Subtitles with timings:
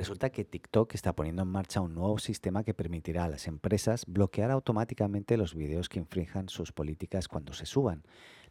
[0.00, 4.06] Resulta que TikTok está poniendo en marcha un nuevo sistema que permitirá a las empresas
[4.06, 8.02] bloquear automáticamente los vídeos que infrinjan sus políticas cuando se suban.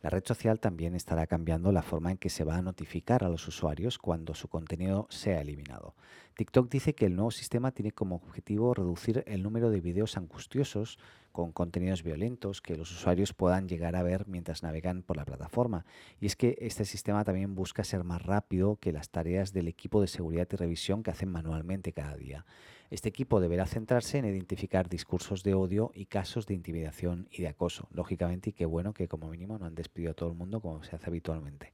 [0.01, 3.29] La red social también estará cambiando la forma en que se va a notificar a
[3.29, 5.93] los usuarios cuando su contenido sea eliminado.
[6.35, 10.97] TikTok dice que el nuevo sistema tiene como objetivo reducir el número de vídeos angustiosos
[11.33, 15.85] con contenidos violentos que los usuarios puedan llegar a ver mientras navegan por la plataforma.
[16.19, 20.01] Y es que este sistema también busca ser más rápido que las tareas del equipo
[20.01, 22.45] de seguridad y revisión que hacen manualmente cada día.
[22.89, 27.49] Este equipo deberá centrarse en identificar discursos de odio y casos de intimidación y de
[27.49, 27.87] acoso.
[27.91, 30.83] Lógicamente, y qué bueno que como mínimo no han despedido a todo el mundo como
[30.83, 31.73] se hace habitualmente.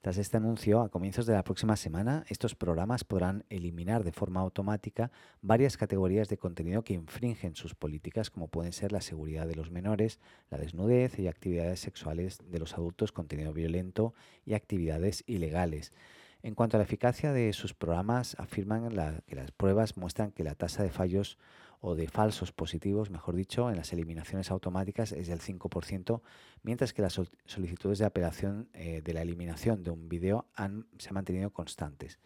[0.00, 4.40] Tras este anuncio, a comienzos de la próxima semana, estos programas podrán eliminar de forma
[4.40, 5.10] automática
[5.42, 9.70] varias categorías de contenido que infringen sus políticas, como pueden ser la seguridad de los
[9.70, 14.14] menores, la desnudez y actividades sexuales de los adultos, contenido violento
[14.46, 15.92] y actividades ilegales.
[16.42, 18.88] En cuanto a la eficacia de sus programas, afirman
[19.26, 21.36] que las pruebas muestran que la tasa de fallos
[21.80, 26.20] o de falsos positivos, mejor dicho, en las eliminaciones automáticas es del 5%,
[26.62, 30.46] mientras que las solicitudes de apelación eh, de la eliminación de un vídeo
[30.98, 32.18] se han mantenido constantes.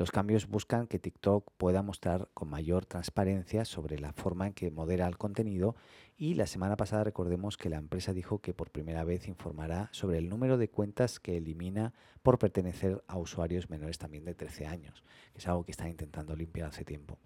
[0.00, 4.70] Los cambios buscan que TikTok pueda mostrar con mayor transparencia sobre la forma en que
[4.70, 5.76] modera el contenido
[6.16, 10.16] y la semana pasada recordemos que la empresa dijo que por primera vez informará sobre
[10.16, 11.92] el número de cuentas que elimina
[12.22, 16.34] por pertenecer a usuarios menores también de 13 años, que es algo que están intentando
[16.34, 17.18] limpiar hace tiempo.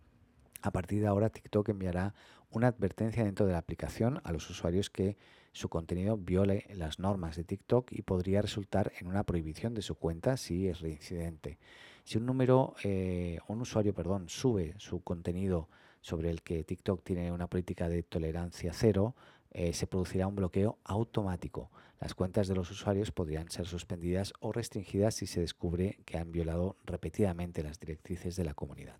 [0.60, 2.12] A partir de ahora, TikTok enviará
[2.50, 5.16] una advertencia dentro de la aplicación a los usuarios que
[5.52, 9.94] su contenido viole las normas de TikTok y podría resultar en una prohibición de su
[9.94, 11.58] cuenta si es reincidente.
[12.04, 15.68] Si un número, eh, un usuario, perdón, sube su contenido
[16.02, 19.14] sobre el que TikTok tiene una política de tolerancia cero,
[19.50, 21.70] eh, se producirá un bloqueo automático.
[22.00, 26.30] Las cuentas de los usuarios podrían ser suspendidas o restringidas si se descubre que han
[26.30, 28.98] violado repetidamente las directrices de la comunidad.